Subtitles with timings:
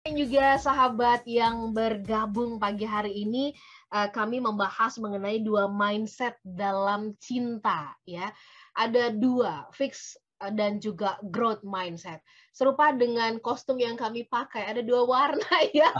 [0.00, 3.52] Dan juga sahabat yang bergabung pagi hari ini,
[3.92, 8.32] uh, kami membahas mengenai dua mindset dalam cinta ya.
[8.72, 12.24] Ada dua, fix uh, dan juga growth mindset.
[12.56, 15.92] Serupa dengan kostum yang kami pakai, ada dua warna ya.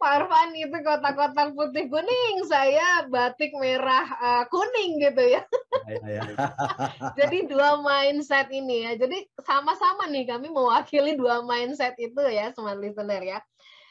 [0.00, 5.42] Pak Arfan itu kotak-kotak putih kuning, saya batik merah uh, kuning gitu ya.
[5.88, 6.22] ya, ya.
[7.18, 8.92] Jadi dua mindset ini ya.
[8.96, 13.38] Jadi sama-sama nih kami mewakili dua mindset itu ya, smart listener ya.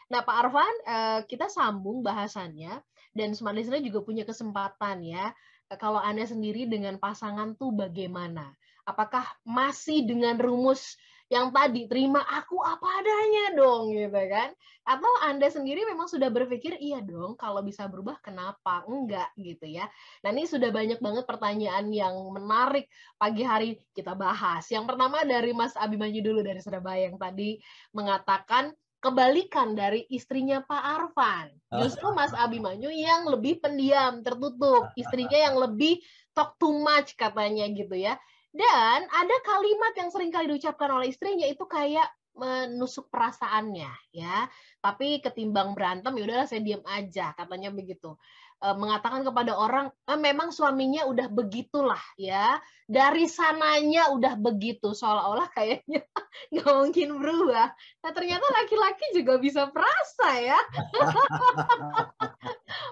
[0.10, 2.82] Nah Pak Arfan, uh, kita sambung bahasannya
[3.14, 5.34] dan smart listener juga punya kesempatan ya.
[5.82, 8.54] Kalau Anda sendiri dengan pasangan tuh bagaimana?
[8.86, 11.00] Apakah masih dengan rumus
[11.32, 14.52] yang tadi terima aku apa adanya dong gitu kan
[14.84, 19.88] atau anda sendiri memang sudah berpikir iya dong kalau bisa berubah kenapa enggak gitu ya
[20.20, 25.56] nah ini sudah banyak banget pertanyaan yang menarik pagi hari kita bahas yang pertama dari
[25.56, 27.58] Mas Abimanyu dulu dari Surabaya yang tadi
[27.96, 31.52] mengatakan kebalikan dari istrinya Pak Arfan.
[31.76, 34.88] Justru Mas Abimanyu yang lebih pendiam, tertutup.
[34.96, 36.00] Istrinya yang lebih
[36.32, 38.16] talk too much katanya gitu ya.
[38.54, 42.06] Dan ada kalimat yang sering kali diucapkan oleh istrinya itu kayak
[42.38, 44.50] menusuk perasaannya ya.
[44.82, 48.18] Tapi ketimbang berantem ya udahlah saya diam aja katanya begitu.
[48.62, 52.58] E, mengatakan kepada orang e, memang suaminya udah begitulah ya.
[52.90, 56.06] Dari sananya udah begitu seolah-olah kayaknya
[56.54, 57.70] nggak mungkin berubah.
[58.06, 60.60] Nah ternyata laki-laki juga bisa perasa ya.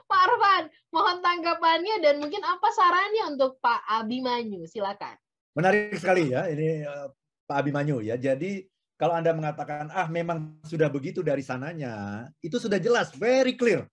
[0.09, 4.69] Pak Arfan, mohon tanggapannya dan mungkin apa sarannya untuk Pak Abimanyu?
[4.69, 5.17] Silakan.
[5.51, 7.11] Menarik sekali ya ini uh,
[7.47, 8.15] Pak Abimanyu ya.
[8.15, 8.63] Jadi
[8.95, 13.89] kalau Anda mengatakan ah memang sudah begitu dari sananya, itu sudah jelas, very clear.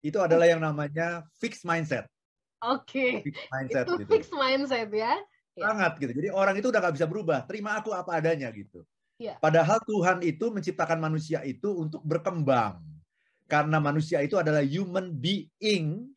[0.00, 2.06] Itu adalah yang namanya fixed mindset.
[2.62, 3.26] Oke.
[3.26, 3.50] Okay.
[3.50, 4.10] mindset itu gitu.
[4.10, 5.18] fixed mindset ya.
[5.58, 5.62] ya.
[5.66, 6.12] Sangat gitu.
[6.14, 7.42] Jadi orang itu udah nggak bisa berubah.
[7.44, 8.86] Terima aku apa adanya gitu.
[9.18, 9.34] Ya.
[9.38, 12.82] Padahal Tuhan itu menciptakan manusia itu untuk berkembang.
[13.50, 16.08] Karena manusia itu adalah human being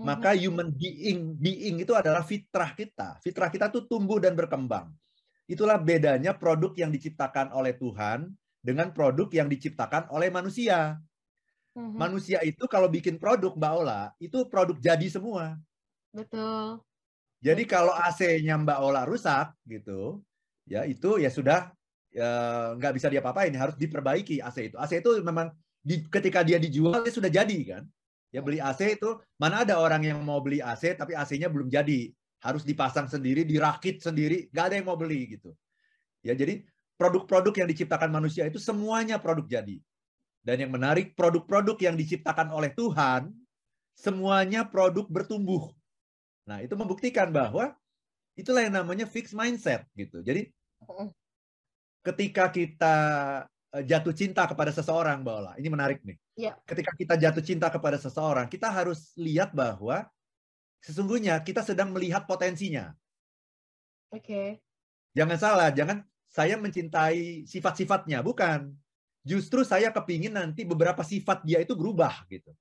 [0.00, 0.44] maka mm-hmm.
[0.48, 3.20] human being being itu adalah fitrah kita.
[3.20, 4.88] Fitrah kita tuh tumbuh dan berkembang.
[5.44, 8.32] Itulah bedanya produk yang diciptakan oleh Tuhan
[8.64, 10.96] dengan produk yang diciptakan oleh manusia.
[11.76, 11.96] Mm-hmm.
[11.96, 15.60] Manusia itu kalau bikin produk Mbak Ola, itu produk jadi semua.
[16.12, 16.80] Betul.
[17.42, 20.22] Jadi kalau AC-nya Mbak Ola rusak gitu,
[20.64, 21.74] ya itu ya sudah
[22.12, 22.30] ya
[22.76, 24.76] nggak bisa diapa-apain, harus diperbaiki AC itu.
[24.78, 27.84] AC itu memang di, ketika dia dijual dia sudah jadi kan.
[28.32, 32.08] Ya beli AC itu mana ada orang yang mau beli AC tapi AC-nya belum jadi,
[32.42, 35.52] harus dipasang sendiri, dirakit sendiri, nggak ada yang mau beli gitu.
[36.24, 36.64] Ya jadi
[36.96, 39.76] produk-produk yang diciptakan manusia itu semuanya produk jadi.
[40.42, 43.30] Dan yang menarik produk-produk yang diciptakan oleh Tuhan
[43.94, 45.70] semuanya produk bertumbuh.
[46.50, 47.70] Nah, itu membuktikan bahwa
[48.34, 50.18] itulah yang namanya fixed mindset gitu.
[50.24, 50.50] Jadi
[52.02, 52.96] ketika kita
[53.80, 55.52] jatuh cinta kepada seseorang, Mbak Ola.
[55.56, 56.16] Ini menarik nih.
[56.36, 56.52] Ya.
[56.68, 60.04] Ketika kita jatuh cinta kepada seseorang, kita harus lihat bahwa
[60.84, 62.92] sesungguhnya kita sedang melihat potensinya.
[64.12, 64.20] Oke.
[64.20, 64.48] Okay.
[65.16, 68.76] Jangan salah, jangan saya mencintai sifat-sifatnya, bukan.
[69.24, 72.52] Justru saya kepingin nanti beberapa sifat dia itu berubah gitu.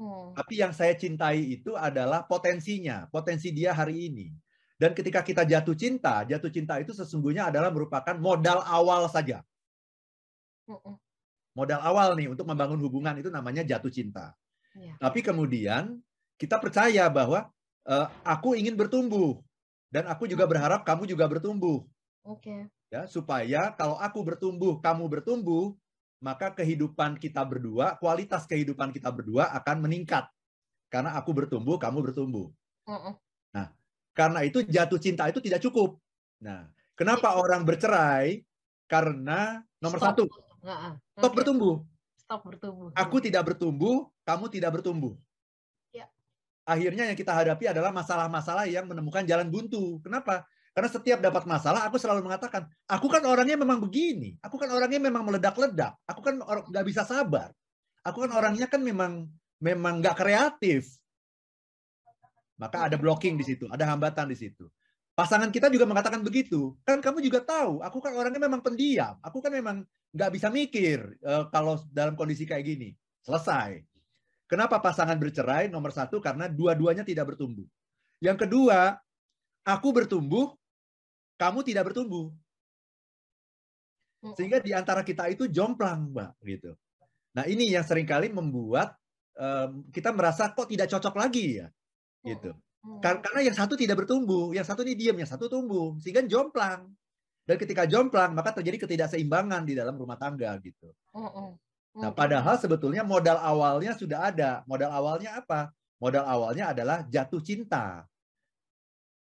[0.00, 0.32] Hmm.
[0.32, 4.32] Tapi yang saya cintai itu adalah potensinya, potensi dia hari ini.
[4.80, 9.44] Dan ketika kita jatuh cinta, jatuh cinta itu sesungguhnya adalah merupakan modal awal saja.
[11.56, 14.32] Modal awal nih untuk membangun hubungan itu namanya jatuh cinta.
[14.78, 14.94] Ya.
[15.02, 15.98] Tapi kemudian
[16.38, 17.50] kita percaya bahwa
[17.90, 19.42] uh, aku ingin bertumbuh
[19.90, 21.82] dan aku juga berharap kamu juga bertumbuh.
[22.22, 22.46] Oke.
[22.46, 22.60] Okay.
[22.90, 25.78] Ya, supaya kalau aku bertumbuh, kamu bertumbuh,
[26.18, 30.26] maka kehidupan kita berdua, kualitas kehidupan kita berdua akan meningkat.
[30.90, 32.50] Karena aku bertumbuh, kamu bertumbuh.
[32.86, 33.14] Uh -uh.
[33.54, 33.70] Nah,
[34.10, 36.02] karena itu jatuh cinta itu tidak cukup.
[36.42, 36.66] Nah,
[36.98, 38.42] kenapa orang bercerai?
[38.90, 40.08] Karena nomor Stop.
[40.18, 40.22] satu,
[40.60, 41.36] Stop okay.
[41.40, 41.74] bertumbuh.
[42.16, 42.88] Stop bertumbuh.
[42.94, 45.16] Aku tidak bertumbuh, kamu tidak bertumbuh.
[45.90, 46.06] Ya.
[46.68, 49.98] Akhirnya yang kita hadapi adalah masalah-masalah yang menemukan jalan buntu.
[50.04, 50.46] Kenapa?
[50.70, 54.38] Karena setiap dapat masalah, aku selalu mengatakan, aku kan orangnya memang begini.
[54.38, 55.98] Aku kan orangnya memang meledak-ledak.
[56.06, 57.50] Aku kan nggak bisa sabar.
[58.06, 59.26] Aku kan orangnya kan memang
[59.58, 60.94] memang nggak kreatif.
[62.60, 64.68] Maka ada blocking di situ, ada hambatan di situ.
[65.20, 66.72] Pasangan kita juga mengatakan begitu.
[66.80, 69.20] Kan kamu juga tahu, aku kan orangnya memang pendiam.
[69.20, 69.84] Aku kan memang
[70.16, 72.96] nggak bisa mikir uh, kalau dalam kondisi kayak gini.
[73.20, 73.84] Selesai.
[74.48, 75.68] Kenapa pasangan bercerai?
[75.68, 77.68] Nomor satu, karena dua-duanya tidak bertumbuh.
[78.24, 78.96] Yang kedua,
[79.68, 80.56] aku bertumbuh,
[81.36, 82.32] kamu tidak bertumbuh.
[84.40, 86.32] Sehingga di antara kita itu jomplang, Mbak.
[86.48, 86.72] gitu.
[87.36, 88.96] Nah ini yang sering kali membuat
[89.36, 91.68] um, kita merasa kok tidak cocok lagi ya.
[92.24, 92.56] gitu.
[92.80, 95.96] Karena yang satu tidak bertumbuh, yang satu ini diam, yang satu tumbuh.
[96.00, 96.88] Sehingga jomplang.
[97.44, 100.88] Dan ketika jomplang, maka terjadi ketidakseimbangan di dalam rumah tangga gitu.
[101.98, 104.62] Nah, padahal sebetulnya modal awalnya sudah ada.
[104.64, 105.74] Modal awalnya apa?
[106.00, 108.06] Modal awalnya adalah jatuh cinta.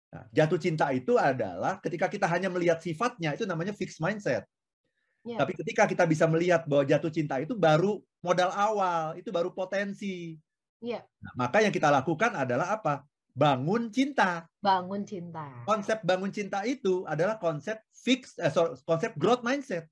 [0.09, 4.45] Nah, jatuh cinta itu adalah ketika kita hanya melihat sifatnya, itu namanya fixed mindset.
[5.27, 5.41] Yeah.
[5.41, 10.37] Tapi ketika kita bisa melihat bahwa jatuh cinta itu baru modal awal, itu baru potensi.
[10.79, 11.03] Yeah.
[11.19, 13.08] Nah, maka yang kita lakukan adalah apa?
[13.33, 14.47] Bangun cinta.
[14.59, 15.63] Bangun cinta.
[15.63, 19.87] Konsep bangun cinta itu adalah konsep fix, eh, sorry, konsep growth mindset.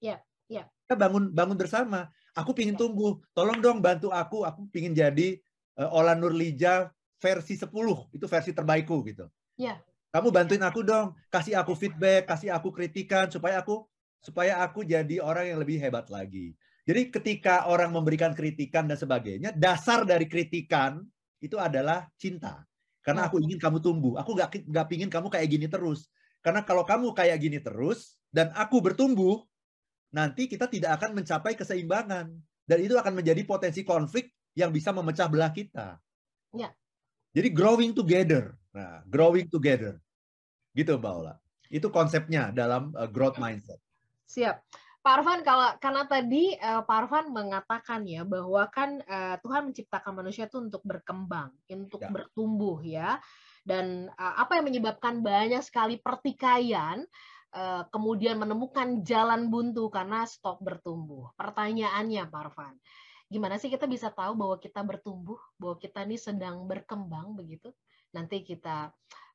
[0.00, 0.20] Iya,
[0.50, 0.64] yeah.
[0.64, 0.66] Yeah.
[0.86, 2.10] Kita bangun bangun bersama.
[2.34, 2.82] Aku pingin yeah.
[2.82, 3.22] tumbuh.
[3.34, 4.42] Tolong dong bantu aku.
[4.42, 5.38] Aku pingin jadi
[5.78, 6.90] uh, Ola Nurlija
[7.22, 7.70] versi 10.
[8.10, 9.30] Itu versi terbaikku gitu.
[9.54, 9.78] Ya.
[10.10, 13.86] Kamu bantuin aku dong, kasih aku feedback, kasih aku kritikan supaya aku
[14.18, 16.58] supaya aku jadi orang yang lebih hebat lagi.
[16.82, 20.98] Jadi ketika orang memberikan kritikan dan sebagainya, dasar dari kritikan
[21.38, 22.66] itu adalah cinta.
[23.10, 24.14] Karena aku ingin kamu tumbuh.
[24.22, 26.06] Aku gak, gak pingin kamu kayak gini terus.
[26.38, 29.42] Karena kalau kamu kayak gini terus, dan aku bertumbuh,
[30.14, 32.30] nanti kita tidak akan mencapai keseimbangan.
[32.70, 35.98] Dan itu akan menjadi potensi konflik yang bisa memecah belah kita.
[36.54, 36.70] Ya.
[37.34, 38.54] Jadi growing together.
[38.70, 39.98] Nah, growing together.
[40.70, 41.34] Gitu Mbak Ola.
[41.66, 43.82] Itu konsepnya dalam uh, growth mindset.
[44.30, 44.62] Siap.
[45.00, 50.12] Pak Arfan, kalau karena tadi uh, Pak Arfan mengatakan ya bahwa kan uh, Tuhan menciptakan
[50.12, 52.12] manusia itu untuk berkembang, untuk ya.
[52.12, 53.16] bertumbuh ya.
[53.64, 57.00] Dan uh, apa yang menyebabkan banyak sekali pertikaian,
[57.56, 61.32] uh, kemudian menemukan jalan buntu karena stop bertumbuh.
[61.32, 62.76] Pertanyaannya Pak Arfan,
[63.32, 67.72] gimana sih kita bisa tahu bahwa kita bertumbuh, bahwa kita ini sedang berkembang begitu?
[68.12, 68.92] Nanti kita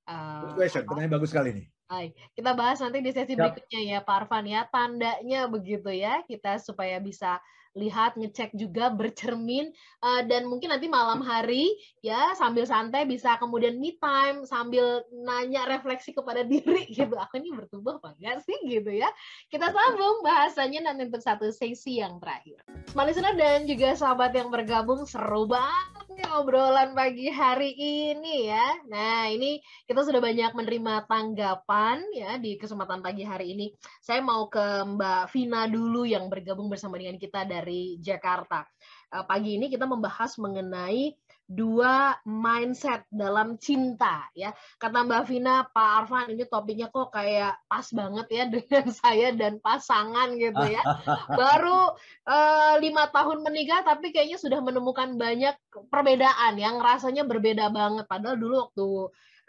[0.09, 1.65] uh, question, pertanyaan bagus sekali nih.
[1.85, 6.57] Hai, kita bahas nanti di sesi berikutnya ya Pak Arfan ya, tandanya begitu ya, kita
[6.57, 7.37] supaya bisa
[7.75, 9.69] lihat, ngecek juga, bercermin,
[9.99, 15.67] uh, dan mungkin nanti malam hari ya sambil santai bisa kemudian me time sambil nanya
[15.67, 17.13] refleksi kepada diri gitu.
[17.19, 19.11] Aku ini bertumbuh apa enggak sih gitu ya.
[19.51, 22.63] Kita sambung bahasanya nanti untuk satu sesi yang terakhir.
[22.95, 28.67] Malisuna dan juga sahabat yang bergabung seru banget nih obrolan pagi hari ini ya.
[28.85, 29.57] Nah ini
[29.89, 33.73] kita sudah banyak menerima tanggapan ya di kesempatan pagi hari ini.
[34.03, 38.67] Saya mau ke Mbak Vina dulu yang bergabung bersama dengan kita dari Jakarta.
[39.15, 44.49] Eh, pagi ini kita membahas mengenai dua mindset dalam cinta ya.
[44.81, 49.61] Kata Mbak Vina, Pak Arfan ini topiknya kok kayak pas banget ya dengan saya dan
[49.61, 50.81] pasangan gitu ya.
[51.39, 51.93] Baru
[52.25, 55.53] uh, lima tahun menikah tapi kayaknya sudah menemukan banyak
[55.93, 58.09] perbedaan yang rasanya berbeda banget.
[58.09, 58.87] Padahal dulu waktu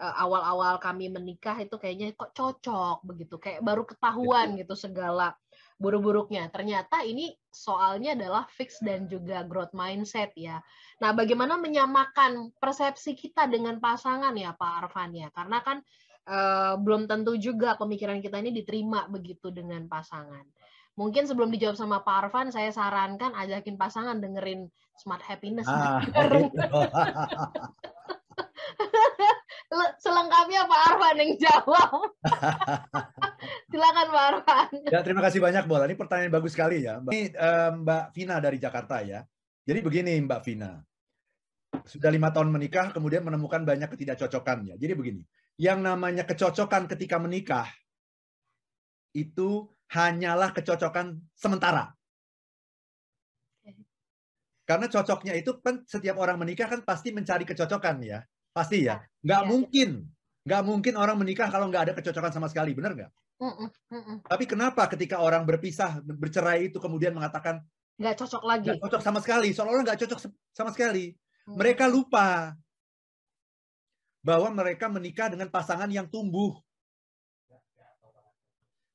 [0.04, 5.32] eh, awal-awal kami menikah itu kayaknya kok cocok begitu kayak baru ketahuan gitu segala
[5.76, 6.48] buruk-buruknya.
[6.48, 10.60] Ternyata ini soalnya adalah fix dan juga growth mindset ya.
[11.04, 15.28] Nah, bagaimana menyamakan persepsi kita dengan pasangan ya Pak Arfan ya?
[15.32, 15.84] Karena kan
[16.26, 20.44] eh, belum tentu juga pemikiran kita ini diterima begitu dengan pasangan.
[20.96, 25.68] Mungkin sebelum dijawab sama Pak Arfan, saya sarankan ajakin pasangan dengerin Smart Happiness.
[25.68, 26.56] Ah, gitu.
[29.98, 31.90] selengkapnya Pak Arfan yang jawab.
[33.70, 34.68] Silakan Pak Arfan.
[34.90, 35.90] Ya, terima kasih banyak Bola.
[35.90, 37.02] Ini pertanyaan bagus sekali ya.
[37.02, 39.26] Ini uh, Mbak Vina dari Jakarta ya.
[39.66, 40.78] Jadi begini Mbak Vina.
[41.84, 44.74] Sudah lima tahun menikah, kemudian menemukan banyak ketidakcocokan ya.
[44.78, 45.22] Jadi begini,
[45.60, 47.68] yang namanya kecocokan ketika menikah
[49.12, 51.92] itu hanyalah kecocokan sementara.
[54.66, 58.18] Karena cocoknya itu kan setiap orang menikah kan pasti mencari kecocokan ya.
[58.56, 59.04] Pasti ya.
[59.20, 59.48] Nggak ya.
[59.52, 59.88] mungkin.
[60.48, 62.72] Nggak mungkin orang menikah kalau nggak ada kecocokan sama sekali.
[62.72, 63.12] Benar nggak?
[63.36, 64.16] Mm -mm.
[64.24, 67.60] Tapi kenapa ketika orang berpisah, bercerai itu kemudian mengatakan
[68.00, 68.72] nggak cocok lagi?
[68.72, 69.52] Nggak cocok sama sekali.
[69.52, 70.18] Seolah-olah nggak cocok
[70.56, 71.12] sama sekali.
[71.44, 71.56] Mm.
[71.60, 72.56] Mereka lupa
[74.24, 76.56] bahwa mereka menikah dengan pasangan yang tumbuh.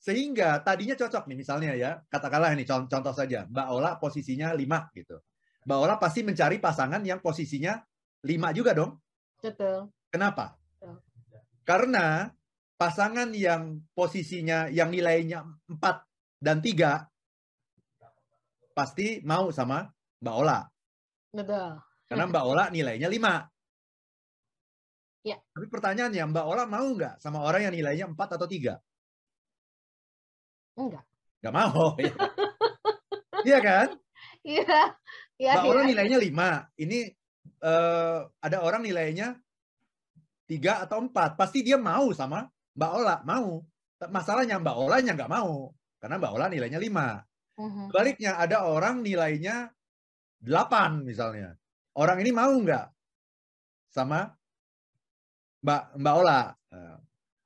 [0.02, 4.90] Sehingga tadinya cocok nih misalnya ya, katakanlah ini contoh, contoh saja, Mbak Ola posisinya lima
[4.98, 5.22] gitu.
[5.70, 7.78] Mbak Ola pasti mencari pasangan yang posisinya
[8.26, 8.98] lima juga dong.
[9.42, 9.90] Betul.
[10.14, 10.56] Kenapa?
[10.78, 11.02] Betul.
[11.66, 12.30] Karena
[12.78, 15.78] pasangan yang posisinya yang nilainya 4
[16.42, 17.06] dan 3
[18.74, 19.86] pasti mau sama
[20.22, 20.66] Mbak Ola.
[21.34, 21.78] Betul.
[22.10, 23.46] Karena Mbak Ola nilainya 5.
[25.22, 25.38] Ya.
[25.38, 28.78] Tapi pertanyaannya, Mbak Ola mau nggak sama orang yang nilainya 4 atau 3?
[30.78, 31.06] Enggak.
[31.42, 31.94] Nggak mau.
[33.42, 33.58] Ya.
[33.58, 33.88] iya kan?
[34.46, 34.94] Iya.
[35.42, 35.72] Ya, Mbak ya.
[35.74, 36.78] Ola nilainya 5.
[36.78, 37.00] Ini
[37.62, 39.38] uh, ada orang nilainya
[40.50, 42.44] tiga atau empat, pasti dia mau sama
[42.76, 43.64] Mbak Ola, mau.
[44.02, 45.70] Masalahnya Mbak Olanya nggak mau,
[46.02, 47.22] karena Mbak Ola nilainya lima.
[47.62, 47.94] Uh-huh.
[48.42, 49.70] ada orang nilainya
[50.42, 51.54] delapan misalnya.
[51.94, 52.88] Orang ini mau nggak
[53.94, 54.26] sama
[55.62, 56.42] Mbak Mbak Ola?
[56.50, 56.98] Eh,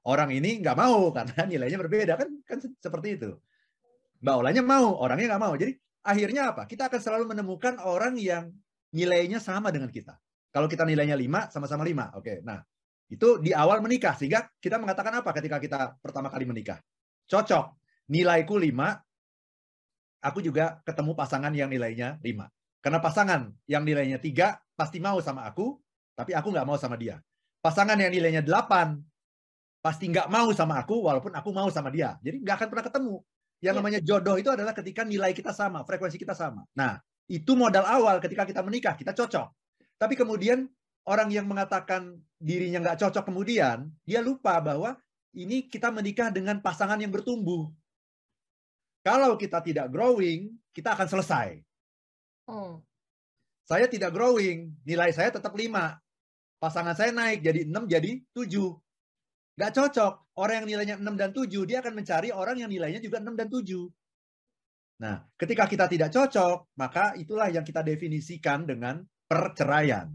[0.08, 3.32] orang ini nggak mau karena nilainya berbeda kan kan seperti itu.
[4.24, 5.54] Mbak Olanya mau, orangnya nggak mau.
[5.60, 6.64] Jadi akhirnya apa?
[6.66, 8.56] Kita akan selalu menemukan orang yang
[8.96, 10.16] nilainya sama dengan kita.
[10.56, 12.16] Kalau kita nilainya 5, sama-sama 5.
[12.16, 12.64] Oke, nah
[13.12, 14.16] itu di awal menikah.
[14.16, 16.80] Sehingga kita mengatakan apa ketika kita pertama kali menikah?
[17.28, 17.76] Cocok.
[18.08, 22.48] Nilaiku 5, aku juga ketemu pasangan yang nilainya 5.
[22.80, 25.76] Karena pasangan yang nilainya 3 pasti mau sama aku,
[26.16, 27.20] tapi aku nggak mau sama dia.
[27.60, 32.16] Pasangan yang nilainya 8 pasti nggak mau sama aku, walaupun aku mau sama dia.
[32.22, 33.16] Jadi nggak akan pernah ketemu.
[33.60, 33.80] Yang ya.
[33.82, 36.62] namanya jodoh itu adalah ketika nilai kita sama, frekuensi kita sama.
[36.78, 39.48] Nah, itu modal awal ketika kita menikah, kita cocok.
[39.98, 40.70] Tapi kemudian
[41.10, 44.98] orang yang mengatakan dirinya nggak cocok kemudian, dia lupa bahwa
[45.36, 47.68] ini kita menikah dengan pasangan yang bertumbuh.
[49.06, 51.62] Kalau kita tidak growing, kita akan selesai.
[52.50, 52.82] Hmm.
[53.66, 55.98] Saya tidak growing, nilai saya tetap 5.
[56.62, 58.78] Pasangan saya naik jadi 6 jadi 7.
[59.58, 60.14] Nggak cocok.
[60.38, 63.48] Orang yang nilainya 6 dan 7, dia akan mencari orang yang nilainya juga 6 dan
[63.50, 63.88] 7.
[64.96, 70.08] Nah, ketika kita tidak cocok, maka itulah yang kita definisikan dengan perceraian.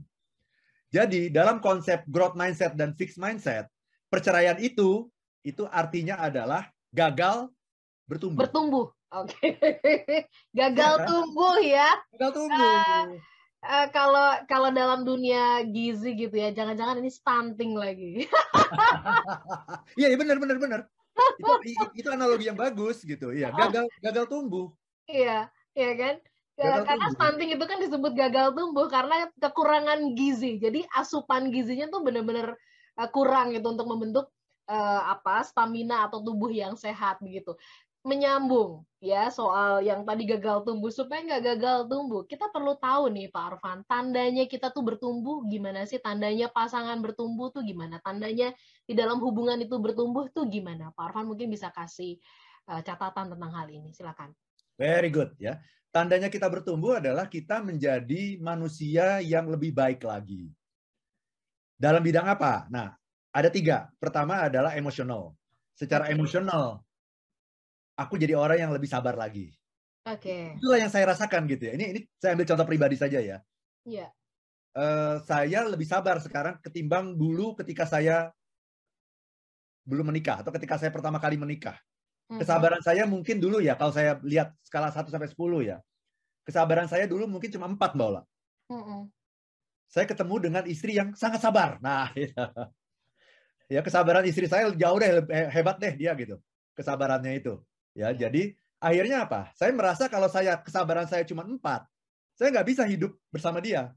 [0.91, 3.69] Jadi dalam konsep growth mindset dan fixed mindset,
[4.11, 5.07] perceraian itu
[5.45, 7.53] itu artinya adalah gagal
[8.09, 8.41] bertumbuh.
[8.43, 8.87] Bertumbuh.
[9.11, 9.37] Oke.
[9.59, 10.27] Okay.
[10.59, 11.91] gagal ya, tumbuh ya.
[12.17, 12.59] Gagal tumbuh.
[12.59, 13.05] Uh,
[13.63, 18.13] uh, kalau kalau dalam dunia gizi gitu ya, jangan-jangan ini stunting lagi.
[19.99, 20.81] Iya, iya benar benar benar.
[21.41, 23.33] Itu itu analogi yang bagus gitu.
[23.33, 24.73] Iya, gagal gagal tumbuh.
[25.07, 26.15] Iya, iya kan?
[26.61, 27.17] Gagal karena tumbuh.
[27.17, 30.61] stunting itu kan disebut gagal tumbuh karena kekurangan gizi.
[30.61, 32.57] Jadi asupan gizinya tuh benar-benar
[33.01, 34.27] uh, kurang gitu untuk membentuk
[34.69, 37.57] uh, apa stamina atau tubuh yang sehat begitu.
[38.01, 42.25] Menyambung ya soal yang tadi gagal tumbuh supaya nggak gagal tumbuh.
[42.25, 46.01] Kita perlu tahu nih Pak Arfan, tandanya kita tuh bertumbuh gimana sih?
[46.01, 48.01] Tandanya pasangan bertumbuh tuh gimana?
[48.01, 48.57] Tandanya
[48.89, 50.93] di dalam hubungan itu bertumbuh tuh gimana?
[50.97, 52.17] Pak Arfan mungkin bisa kasih
[52.73, 53.93] uh, catatan tentang hal ini.
[53.93, 54.33] Silakan.
[54.81, 60.51] Very good ya tandanya kita bertumbuh adalah kita menjadi manusia yang lebih baik lagi.
[61.75, 62.71] Dalam bidang apa?
[62.71, 62.95] Nah,
[63.35, 63.91] ada tiga.
[63.99, 65.35] Pertama adalah emosional.
[65.75, 66.15] Secara okay.
[66.15, 66.85] emosional,
[68.01, 69.53] aku jadi orang yang lebih sabar lagi.
[70.09, 70.25] Oke.
[70.25, 70.43] Okay.
[70.57, 71.73] Itulah yang saya rasakan gitu ya.
[71.77, 73.45] Ini ini saya ambil contoh pribadi saja ya.
[73.85, 74.09] Iya.
[74.09, 74.11] Yeah.
[74.71, 78.31] Uh, saya lebih sabar sekarang ketimbang dulu ketika saya
[79.85, 81.77] belum menikah atau ketika saya pertama kali menikah.
[82.31, 85.83] Kesabaran saya mungkin dulu ya, kalau saya lihat skala 1 sampai 10 ya.
[86.47, 88.23] Kesabaran saya dulu mungkin cuma 4, Mbak Ola.
[89.91, 91.83] Saya ketemu dengan istri yang sangat sabar.
[91.83, 92.07] Nah,
[93.75, 93.83] ya.
[93.83, 96.39] kesabaran istri saya jauh deh, hebat deh dia gitu.
[96.79, 97.59] Kesabarannya itu.
[97.95, 99.51] Ya, jadi akhirnya apa?
[99.59, 101.59] Saya merasa kalau saya kesabaran saya cuma 4,
[102.39, 103.93] saya nggak bisa hidup bersama dia.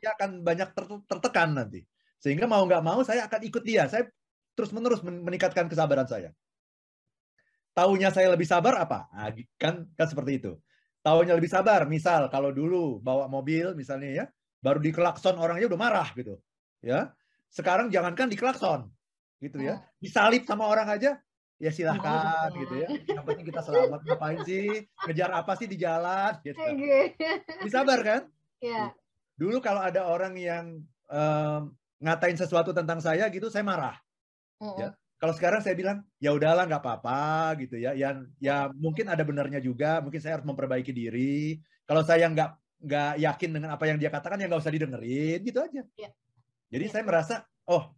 [0.00, 0.72] Dia akan banyak
[1.08, 1.84] tertekan nanti.
[2.20, 3.84] Sehingga mau nggak mau saya akan ikut dia.
[3.90, 4.08] Saya
[4.54, 6.30] terus-menerus meningkatkan kesabaran saya.
[7.74, 9.10] Taunya saya lebih sabar apa?
[9.10, 10.52] Nah, kan kan seperti itu.
[11.04, 14.24] Taunya lebih sabar, misal kalau dulu bawa mobil misalnya ya,
[14.62, 16.40] baru dikelakson orangnya udah marah gitu.
[16.80, 17.12] Ya.
[17.50, 18.88] Sekarang jangankan dikelakson
[19.42, 19.76] gitu ya.
[19.76, 19.78] Oh.
[20.00, 21.20] Disalip sama orang aja
[21.62, 22.88] ya silahkan oh, gitu ya.
[23.08, 24.68] Yang penting kita selamat ngapain sih?
[25.06, 26.58] Ngejar apa sih di jalan gitu.
[27.62, 28.22] Disabar kan?
[28.58, 28.94] Ya.
[29.34, 33.96] Dulu kalau ada orang yang um, ngatain sesuatu tentang saya gitu, saya marah.
[34.62, 34.76] -uh.
[34.78, 34.88] Ya
[35.24, 37.96] kalau sekarang saya bilang ya udahlah nggak apa-apa gitu ya.
[37.96, 40.04] Yang ya mungkin ada benarnya juga.
[40.04, 41.56] Mungkin saya harus memperbaiki diri.
[41.88, 42.50] Kalau saya nggak
[42.84, 45.80] nggak yakin dengan apa yang dia katakan ya nggak usah didengerin gitu aja.
[45.96, 46.10] Ya.
[46.68, 46.90] Jadi ya.
[46.92, 47.34] saya merasa
[47.72, 47.88] oh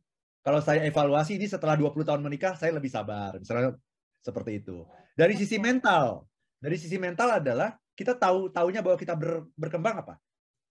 [0.46, 3.34] kalau saya evaluasi ini setelah 20 tahun menikah saya lebih sabar.
[3.34, 3.74] Misalnya
[4.22, 4.86] seperti itu.
[5.18, 6.22] Dari sisi mental,
[6.62, 10.14] dari sisi mental adalah kita tahu tahunya bahwa kita ber, berkembang apa?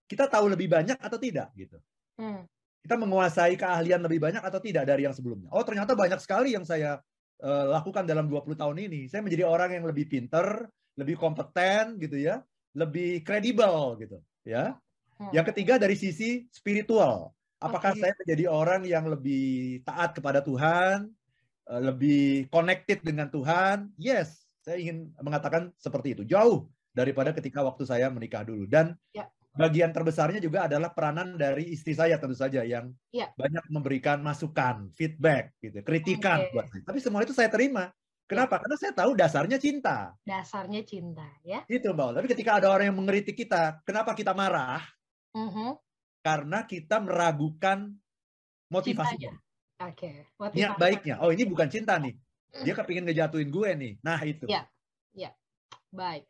[0.08, 1.76] Kita tahu lebih banyak atau tidak gitu.
[2.16, 2.48] Hmm
[2.86, 5.50] kita menguasai keahlian lebih banyak atau tidak dari yang sebelumnya.
[5.50, 7.02] Oh, ternyata banyak sekali yang saya
[7.42, 9.10] uh, lakukan dalam 20 tahun ini.
[9.10, 12.38] Saya menjadi orang yang lebih pinter, lebih kompeten gitu ya,
[12.78, 14.78] lebih kredibel gitu, ya.
[15.18, 15.34] Hmm.
[15.34, 17.34] Yang ketiga dari sisi spiritual.
[17.56, 18.00] Apakah okay.
[18.04, 21.08] saya menjadi orang yang lebih taat kepada Tuhan,
[21.72, 23.92] uh, lebih connected dengan Tuhan?
[23.96, 26.22] Yes, saya ingin mengatakan seperti itu.
[26.28, 28.68] Jauh daripada ketika waktu saya menikah dulu.
[28.68, 29.24] Dan ya
[29.56, 33.32] bagian terbesarnya juga adalah peranan dari istri saya tentu saja yang ya.
[33.34, 36.52] banyak memberikan masukan, feedback, gitu, kritikan okay.
[36.52, 36.84] buat saya.
[36.84, 37.88] Tapi semua itu saya terima.
[38.28, 38.60] Kenapa?
[38.60, 38.62] Ya.
[38.62, 40.12] Karena saya tahu dasarnya cinta.
[40.22, 41.64] Dasarnya cinta, ya.
[41.66, 42.20] Itu Mbak.
[42.20, 44.84] Tapi ketika ada orang yang mengkritik kita, kenapa kita marah?
[45.32, 45.72] Uh -huh.
[46.26, 47.94] Karena kita meragukan
[48.66, 49.30] motivasinya.
[49.86, 50.26] Oke.
[50.34, 50.58] Okay.
[50.58, 51.22] Niat baiknya.
[51.22, 52.18] Oh ini bukan cinta nih.
[52.66, 53.92] Dia kepingin ngejatuhin gue nih.
[54.02, 54.50] Nah itu.
[54.50, 54.66] Ya,
[55.14, 55.30] ya.
[55.94, 56.26] Baik.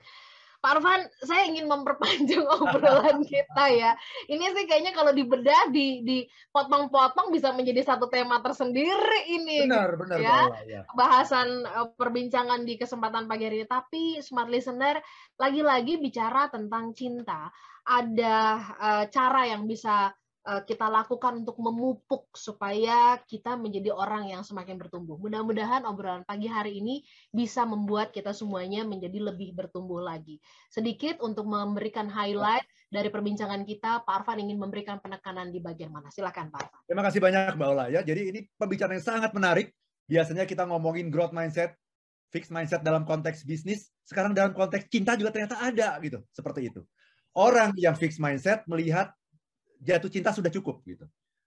[0.66, 3.94] Pak Arfan, saya ingin memperpanjang obrolan kita ya.
[4.26, 9.62] Ini sih kayaknya kalau dibedah, di dipotong-potong bisa menjadi satu tema tersendiri ini.
[9.62, 10.18] Benar, benar.
[10.18, 10.82] Ya, ya.
[10.98, 13.70] bahasan uh, perbincangan di kesempatan pagi hari ini.
[13.70, 14.98] Tapi smart listener
[15.38, 17.46] lagi-lagi bicara tentang cinta.
[17.86, 18.38] Ada
[18.82, 24.78] uh, cara yang bisa Eh, kita lakukan untuk memupuk supaya kita menjadi orang yang semakin
[24.78, 25.18] bertumbuh.
[25.18, 27.02] Mudah-mudahan obrolan pagi hari ini
[27.34, 30.38] bisa membuat kita semuanya menjadi lebih bertumbuh lagi.
[30.70, 32.62] Sedikit untuk memberikan highlight
[32.94, 36.14] dari perbincangan kita, Pak Arfan ingin memberikan penekanan di bagian mana?
[36.14, 36.80] Silakan Pak Arfan.
[36.86, 38.00] Terima kasih banyak Mbak Ola ya.
[38.06, 39.74] Jadi ini pembicaraan yang sangat menarik.
[40.06, 41.74] Biasanya kita ngomongin growth mindset,
[42.30, 46.86] fixed mindset dalam konteks bisnis, sekarang dalam konteks cinta juga ternyata ada gitu, seperti itu.
[47.34, 49.10] Orang yang fixed mindset melihat
[49.82, 51.04] jatuh cinta sudah cukup gitu.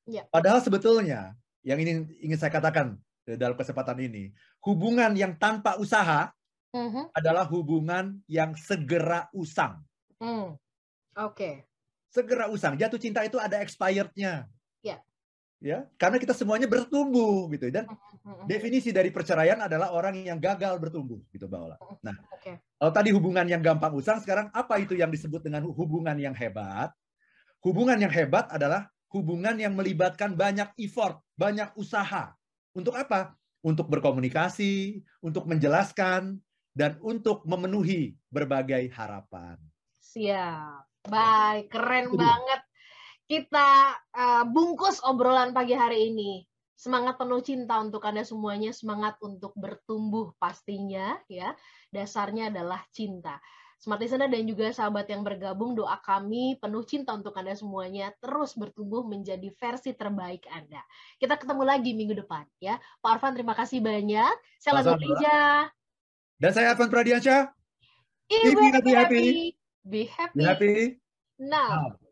[0.09, 0.25] Ya.
[0.29, 2.97] Padahal sebetulnya yang ini ingin saya katakan
[3.37, 4.33] dalam kesempatan ini,
[4.65, 6.33] hubungan yang tanpa usaha
[6.73, 7.13] uh-huh.
[7.13, 9.83] adalah hubungan yang segera usang.
[10.17, 10.57] Mm.
[10.57, 10.57] Oke.
[11.13, 11.55] Okay.
[12.09, 12.73] Segera usang.
[12.73, 14.49] Jatuh cinta itu ada expirednya.
[14.81, 14.97] Ya.
[15.59, 18.47] Ya, karena kita semuanya bertumbuh gitu dan uh-huh.
[18.47, 21.77] definisi dari perceraian adalah orang yang gagal bertumbuh gitu Mbak Ola.
[21.99, 22.63] Nah, okay.
[22.79, 26.95] kalau tadi hubungan yang gampang usang, sekarang apa itu yang disebut dengan hubungan yang hebat?
[27.59, 32.31] Hubungan yang hebat adalah hubungan yang melibatkan banyak effort, banyak usaha.
[32.71, 33.35] Untuk apa?
[33.59, 36.39] Untuk berkomunikasi, untuk menjelaskan,
[36.71, 39.59] dan untuk memenuhi berbagai harapan.
[39.99, 40.87] Siap.
[41.11, 42.61] Baik, keren Itu banget.
[43.29, 43.69] Kita
[44.15, 46.47] uh, bungkus obrolan pagi hari ini.
[46.79, 51.51] Semangat penuh cinta untuk Anda semuanya, semangat untuk bertumbuh pastinya ya.
[51.91, 53.35] Dasarnya adalah cinta.
[53.79, 58.51] Smart Listener dan juga sahabat yang bergabung, doa kami penuh cinta untuk Anda semuanya terus
[58.59, 60.83] bertumbuh menjadi versi terbaik Anda.
[61.15, 62.75] Kita ketemu lagi minggu depan ya.
[62.99, 64.35] Pak Arfan terima kasih banyak.
[64.59, 65.71] Saya Lagu Rija.
[66.43, 67.55] Dan saya Arfan Pradiansyah.
[68.27, 68.93] Ibu happy, happy.
[68.93, 69.25] happy.
[69.87, 70.35] Be happy.
[70.35, 70.75] Be happy.
[71.39, 71.95] Now.
[71.95, 72.08] Now.